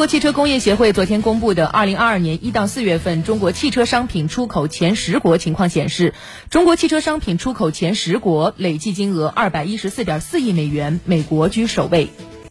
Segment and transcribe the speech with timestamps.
[0.00, 6.14] 中国汽车工业协会昨天公布的二零二二年一到四月份中国汽车商品出口前十国情况显示
[6.48, 12.08] 中国汽车商品出口前十国累计金额二百一十四点四亿美元美国居首位。